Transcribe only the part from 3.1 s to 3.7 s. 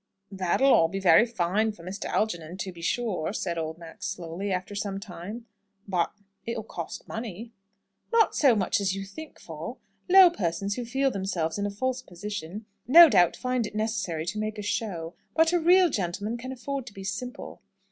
said